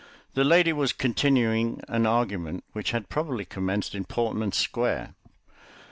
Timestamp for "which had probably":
2.73-3.45